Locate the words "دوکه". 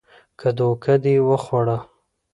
0.57-0.93